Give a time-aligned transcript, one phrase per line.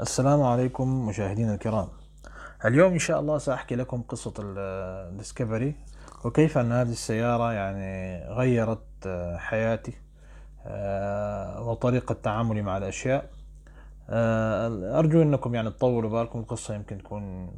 [0.00, 1.88] السلام عليكم مشاهدينا الكرام.
[2.64, 5.74] اليوم إن شاء الله سأحكي لكم قصة الديسكفري
[6.24, 9.92] وكيف أن هذه السيارة يعني غيرت آه، حياتي
[10.66, 13.30] آه، وطريقة تعاملي مع الأشياء.
[14.10, 17.52] آه، أرجو أنكم يعني تطولوا بالكم القصة يمكن تكون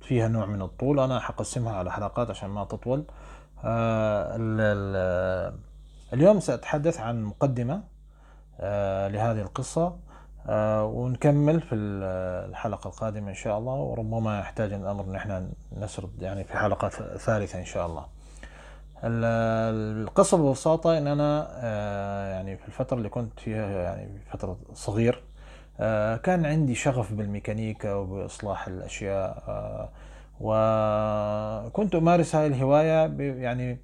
[0.00, 1.00] فيها نوع من الطول.
[1.00, 3.04] أنا حقسمها على حلقات عشان ما تطول.
[6.12, 7.82] اليوم سأتحدث عن مقدمة
[9.08, 10.09] لهذه القصة.
[10.84, 16.56] ونكمل في الحلقة القادمة إن شاء الله وربما يحتاج الأمر أن إحنا نسرد يعني في
[16.56, 18.04] حلقات ثالثة إن شاء الله.
[19.04, 25.22] القصة ببساطة إن أنا آه، يعني في الفترة اللي كنت فيها يعني فترة صغير
[25.80, 29.90] آه، كان عندي شغف بالميكانيكا وبإصلاح الأشياء
[30.40, 33.78] وكنت أمارس هذه الهواية يعني آه،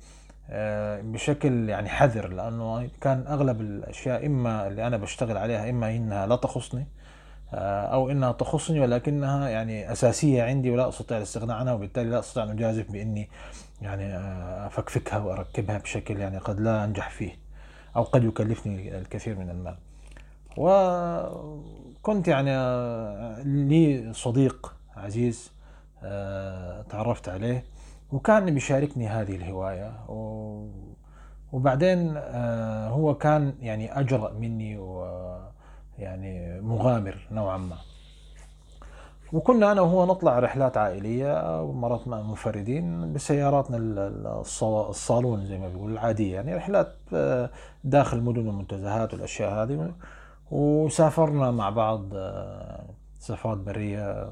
[1.02, 6.36] بشكل يعني حذر لأنه كان أغلب الأشياء إما اللي أنا بشتغل عليها إما إنها لا
[6.36, 6.86] تخصني
[7.54, 12.42] آه، أو إنها تخصني ولكنها يعني أساسية عندي ولا أستطيع الاستغناء عنها وبالتالي لا أستطيع
[12.42, 13.28] أن أجازف بإني
[13.82, 17.38] يعني آه، أفكفكها وأركبها بشكل يعني قد لا أنجح فيه
[17.96, 19.76] أو قد يكلفني الكثير من المال.
[20.56, 22.50] وكنت يعني
[23.44, 25.52] لي صديق عزيز
[26.90, 27.64] تعرفت عليه.
[28.12, 29.92] وكان بيشاركني هذه الهواية
[31.52, 37.76] وبعدين آه، هو كان يعني أجرأ مني ويعني مغامر نوعا ما.
[39.32, 43.76] وكنا أنا وهو نطلع رحلات عائلية ومرات منفردين بسياراتنا
[44.88, 47.50] الصالون زي ما بيقول العادية يعني رحلات آه،
[47.84, 49.92] داخل مدن المنتزهات والأشياء هذه
[50.50, 52.84] وسافرنا مع بعض آه،
[53.18, 54.28] سفرات برية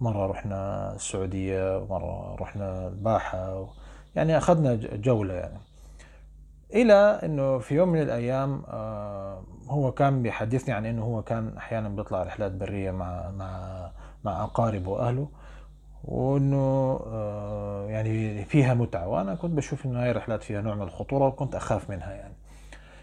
[0.00, 3.68] مرة رحنا السعودية مرة رحنا الباحة
[4.16, 5.58] يعني أخذنا جولة يعني.
[6.74, 11.88] إلى أنه في يوم من الأيام آه، هو كان بيحدثني عن أنه هو كان أحيانا
[11.88, 13.90] بيطلع رحلات برية مع مع
[14.24, 15.28] مع أقاربه وأهله
[16.04, 19.08] وإنه آه، يعني فيها متعة.
[19.08, 22.34] وأنا كنت بشوف إنه هاي الرحلات فيها نوع من الخطورة وكنت أخاف منها يعني.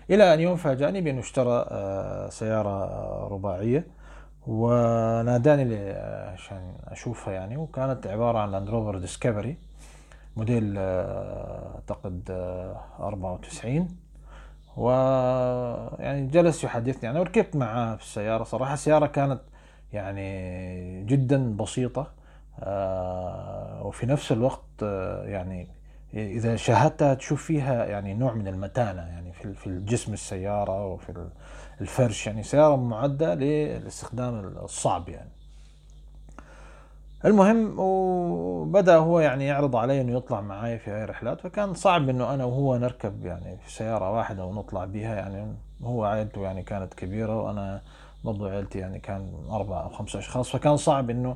[0.10, 3.88] إلى أن يوم فاجأني بأنه اشترى آه، سيارة رباعية
[4.48, 5.64] وناداني
[6.36, 9.58] عشان أشوفها يعني وكانت عبارة عن لاند روفر ديسكفري
[10.38, 12.32] موديل آه، أعتقد
[13.00, 13.88] 94 آه،
[14.78, 14.90] و
[16.00, 18.44] يعني جلس يحدثني يعني وركبت معاه في السيارة.
[18.44, 19.42] صراحة السيارة كانت
[19.94, 22.12] يعني جدا بسيطة
[22.60, 24.82] آه، وفي نفس الوقت
[25.24, 25.68] يعني
[26.14, 31.30] إذا شاهدتها تشوف فيها يعني نوع من المتانة يعني في الجسم السيارة وفي
[31.82, 32.44] الفرش يعني.
[32.44, 35.35] سيارة معدة للاستخدام الصعب يعني.
[37.26, 42.34] المهم وبدأ هو يعني يعرض علي إنه يطلع معي في هاي الرحلات فكان صعب إنه
[42.34, 47.42] أنا وهو نركب يعني في سيارة واحدة ونطلع بها يعني هو عائلته يعني كانت كبيرة
[47.42, 47.82] وأنا
[48.24, 51.36] برضو عائلتي يعني كان أربع أو خمسة أشخاص فكان صعب إنه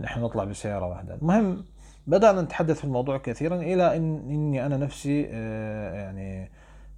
[0.00, 1.14] نحن نطلع بسيارة واحدة.
[1.14, 1.64] المهم
[2.06, 6.50] بدأنا نتحدث في الموضوع كثيرا إلى ان إني أنا نفسي آه، يعني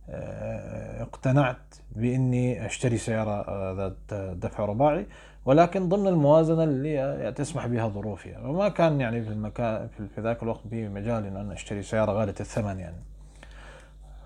[0.09, 5.07] آه، اقتنعت بإني أشتري سيارة آه، ذات دفع رباعي.
[5.45, 8.29] ولكن ضمن الموازنة اللي تسمح بها ظروفي.
[8.29, 12.35] يعني وما كان يعني في المكان في ذاك الوقت في مجال إن أشتري سيارة غالية
[12.41, 13.03] الثمن يعني.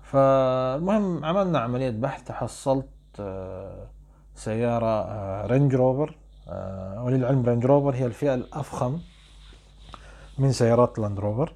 [0.03, 2.87] فالمهم عملنا عملية بحث تحصلت
[3.19, 3.87] آه،
[4.35, 6.15] سيارة رينج روفر
[6.97, 8.99] وللعلم رينج روفر هي الفئة الأفخم
[10.37, 11.53] من سيارات لاند روفر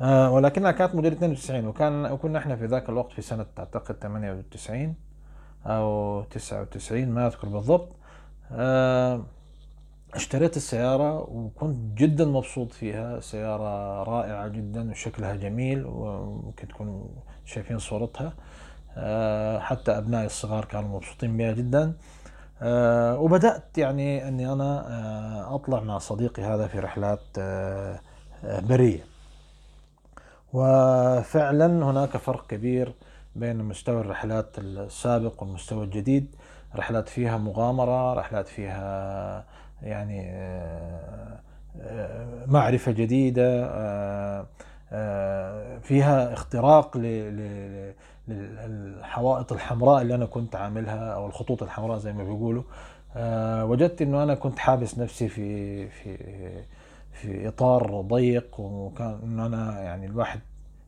[0.00, 4.94] آه ولكنها كانت موديل 92 وكان وكنا إحنا في ذاك الوقت في سنة أعتقد 98
[5.66, 7.88] أو 99 ما أذكر بالضبط.
[7.88, 7.99] آه
[10.14, 13.20] اشتريت السيارة وكنت جدا مبسوط فيها.
[13.20, 17.04] سيارة رائعة جدا وشكلها جميل وممكن تكونوا
[17.44, 18.32] شايفين صورتها.
[18.96, 21.92] آه حتى أبنائي الصغار كانوا مبسوطين بها جدا.
[22.62, 28.00] آه وبدأت يعني أني أنا آه أطلع مع صديقي هذا في رحلات آه
[28.44, 29.04] برية.
[30.52, 32.94] وفعلا هناك فرق كبير
[33.36, 36.36] بين مستوى الرحلات السابق والمستوى الجديد.
[36.76, 39.44] رحلات فيها مغامرة رحلات فيها
[39.82, 41.40] يعني آه،
[41.80, 44.46] آه، معرفة جديدة آه،
[45.82, 46.96] فيها اختراق
[48.28, 52.62] للحوائط الحمراء اللي أنا كنت عاملها أو الخطوط الحمراء زي ما بيقولوا.
[53.64, 56.16] وجدت إنه أنا كنت حابس نفسي في في
[57.12, 60.40] في إطار ضيق وكان إنه أنا يعني الواحد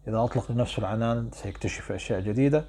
[0.08, 2.58] إذا أطلق لنفسه العنان سيكتشف أشياء جديدة.
[2.58, 2.62] آه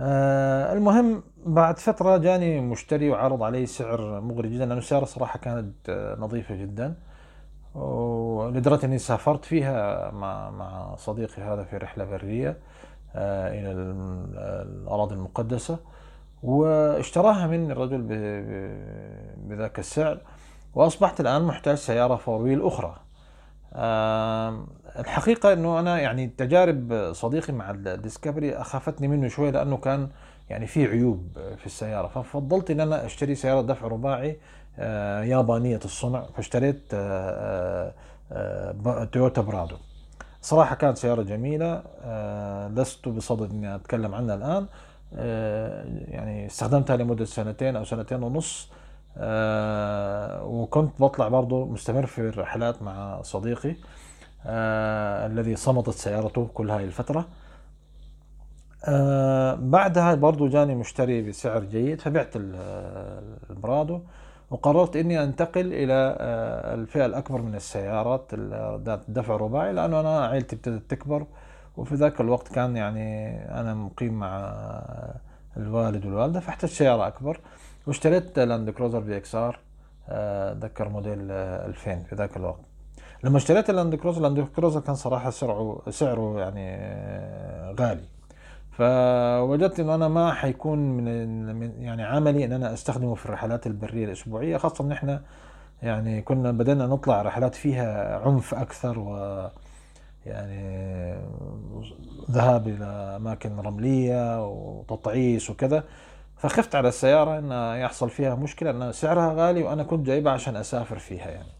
[0.00, 6.16] المهم بعد فترة جاني مشتري وعرض علي سعر مغري جدا لأنه السياره صراحة كانت آه،
[6.20, 6.94] نظيفة جدا.
[7.74, 12.58] ولدرجة إني سافرت فيها مع مع صديقي هذا في رحلة برية
[13.14, 13.72] آه إلى
[14.62, 15.78] الأراضي المقدسة.
[16.42, 18.02] واشتراها مني الرجل
[19.48, 20.18] بذاك السعر.
[20.74, 23.05] وأصبحت الآن محتاج سيارة four wheel أخرى.
[24.98, 30.08] الحقيقة أنه أنا يعني تجارب صديقي مع الديسكفري أخافتني منه شوي لأنه كان
[30.50, 32.06] يعني في عيوب في السيارة.
[32.08, 34.38] ففضلت أن أنا أشتري سيارة دفع رباعي
[34.78, 37.92] آه، يابانية الصنع فاشتريت آه،
[38.32, 39.76] آه، تويوتا برادو
[40.42, 41.82] صراحة كانت سيارة جميلة
[42.74, 44.66] لست بصدد أني أتكلم عنها الآن.
[46.08, 48.70] يعني استخدمتها لمدة سنتين أو سنتين ونص.
[50.42, 53.76] وكنت بطلع برضو مستمر في الرحلات مع صديقي
[55.26, 57.26] الذي صمتت سيارته كل هاي الفترة.
[58.88, 62.28] آه بعدها برضو جاني مشتري بسعر جيد فبعت
[63.50, 64.00] البرادو
[64.50, 68.34] وقررت إني أنتقل إلى آه الفئة الأكبر من السيارات
[68.84, 71.26] ذات دفع رباعي لأنه أنا عائلتي ابتدت تكبر
[71.76, 74.54] وفي ذاك الوقت كان يعني أنا مقيم مع
[75.56, 77.40] الوالد والوالدة فاحتجت سيارة أكبر.
[77.86, 79.58] واشتريت Land Cruiser VXR
[80.08, 82.60] أتذكر موديل 2000 في ذاك الوقت.
[83.24, 88.04] لما اشتريت ال Land Cruiser ال Land Cruiser كان صراحة سعره سعره يعني آه، غالي.
[88.72, 94.56] فوجدت إنه أنا ما حيكون من يعني عملي إن أنا أستخدمه في الرحلات البرية الأسبوعية
[94.56, 95.22] خاصة إن إحنا
[95.82, 99.16] يعني كنا بدأنا نطلع رحلات فيها عنف أكثر و
[100.26, 101.14] يعني
[102.30, 102.84] ذهاب إلى
[103.16, 105.84] أماكن رملية وتطعيس وكذا.
[106.48, 110.98] فخفت على السيارة إن يحصل فيها مشكلة ان سعرها غالي وأنا كنت جايبها عشان أسافر
[110.98, 111.56] فيها يعني.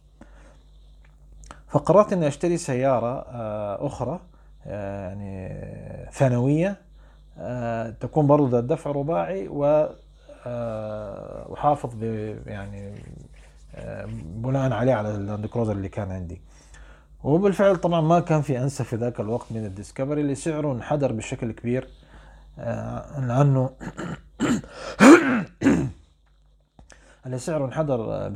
[1.68, 4.20] فقررت إني أشتري سيارة آه، أخرى
[4.66, 6.76] آه، يعني ثانوية
[7.38, 9.88] آه، تكون برضو ذات دفع رباعي و
[12.46, 12.92] يعني
[14.22, 16.40] بناء عليه على ال Land Cruiser اللي كان عندي.
[17.24, 21.12] وبالفعل طبعا ما كان في أنسب في ذاك الوقت من ال Discovery اللي سعره انحدر
[21.12, 21.88] بشكل كبير
[23.18, 23.70] لأنه
[27.26, 28.28] اللي سعره انحدر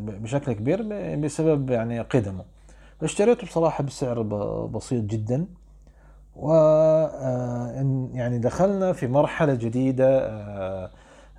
[0.00, 0.82] بشكل كبير
[1.16, 2.44] بسبب يعني قدمه.
[3.02, 4.22] اشتريته بصراحة بسعر
[4.66, 5.46] بسيط جدا.
[6.38, 7.70] و آه،
[8.12, 10.90] يعني دخلنا في مرحلة جديدة آه،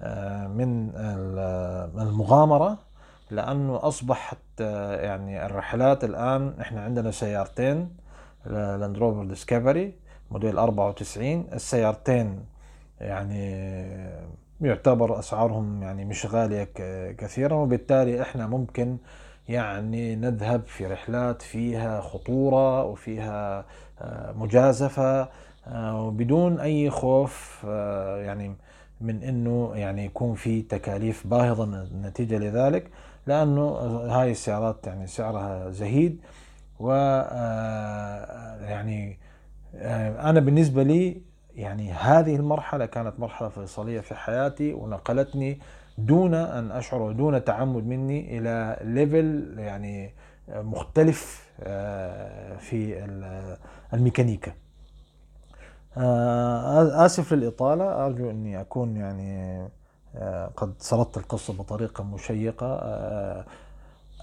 [0.01, 0.91] آه، من
[1.99, 2.77] المغامرة
[3.31, 7.89] لأنه أصبحت يعني الرحلات الآن إحنا عندنا سيارتين
[8.45, 9.93] Land Rover Discovery
[10.31, 12.45] موديل 94 السيارتين
[13.01, 13.65] يعني
[14.61, 16.69] يعتبر أسعارهم يعني مش غالية
[17.17, 18.97] كثيرا وبالتالي إحنا ممكن
[19.49, 23.65] يعني نذهب في رحلات فيها خطورة وفيها
[24.01, 25.29] آه، مجازفة
[25.67, 28.55] آه، وبدون أي خوف آه، يعني
[29.01, 32.91] من أنه يعني يكون في تكاليف باهظة نتيجة لذلك
[33.27, 33.69] لأنه
[34.09, 36.21] هاي السيارات يعني سعرها زهيد
[36.79, 36.91] و
[38.61, 39.17] يعني
[40.19, 41.21] أنا بالنسبة لي
[41.59, 45.59] يعني هذه المرحلة كانت مرحلة فيصلية في حياتي ونقلتني
[45.97, 50.13] دون أن أشعر ودون تعمد مني إلى ليفل يعني
[50.49, 53.05] مختلف آه، في
[53.93, 54.51] الميكانيكا.
[55.97, 58.05] آه، آسف للإطالة.
[58.05, 59.61] أرجو أني أكون يعني
[60.15, 62.79] آه، قد سردت القصة بطريقة مشيقة.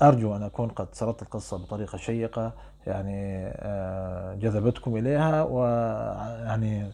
[0.02, 2.52] أرجو أن أكون قد سردت القصة بطريقة شيقة.
[2.86, 3.44] يعني
[4.40, 6.92] جذبتكم إليها ويعني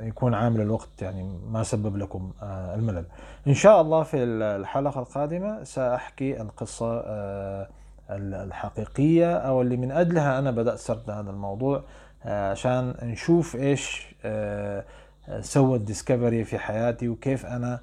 [0.00, 3.04] يكون عامل الوقت يعني ما سبب لكم آه، الملل.
[3.46, 7.68] إن شاء الله في الحلقة القادمة سأحكي القصة آه،
[8.10, 11.82] الحقيقية أو اللي من أجلها أنا بدأت سرد هذا الموضوع
[12.24, 14.14] عشان نشوف إيش
[15.40, 17.80] سوت Discovery في حياتي وكيف أنا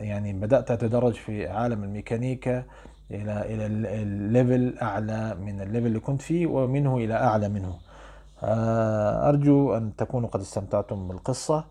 [0.00, 2.64] يعني بدأت أتدرج في عالم الميكانيكا
[3.10, 3.66] إلى إلى
[4.02, 7.68] ال level أعلى من ال level اللي كنت فيه ومنه إلى أعلى منه.
[7.68, 7.93] آه،
[9.28, 11.64] أرجو أن تكونوا قد استمتعتم بالقصة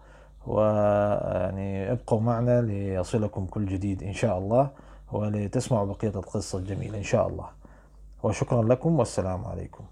[0.48, 4.70] ويعني ابقوا معنا ليصلكم كل جديد إن شاء الله
[5.12, 7.48] ولتسمعوا بقية القصة الجميلة إن شاء الله.
[8.24, 9.84] وشكرا لكم والسلام عليكم.